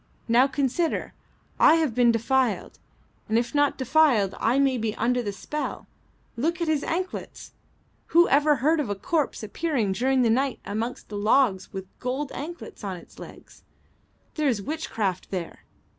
Now 0.27 0.47
consider. 0.47 1.13
I 1.59 1.75
have 1.75 1.93
been 1.93 2.11
defiled, 2.11 2.79
and 3.29 3.37
if 3.37 3.53
not 3.53 3.77
defiled 3.77 4.33
I 4.39 4.57
may 4.57 4.79
be 4.79 4.95
under 4.95 5.21
the 5.21 5.31
spell. 5.31 5.85
Look 6.35 6.59
at 6.59 6.67
his 6.67 6.83
anklets! 6.83 7.51
Who 8.07 8.27
ever 8.27 8.55
heard 8.55 8.79
of 8.79 8.89
a 8.89 8.95
corpse 8.95 9.43
appearing 9.43 9.91
during 9.91 10.23
the 10.23 10.31
night 10.31 10.59
amongst 10.65 11.09
the 11.09 11.17
logs 11.17 11.71
with 11.71 11.85
gold 11.99 12.31
anklets 12.31 12.83
on 12.83 12.97
its 12.97 13.19
legs? 13.19 13.61
There 14.33 14.47
is 14.47 14.59
witchcraft 14.59 15.29
there. 15.29 15.65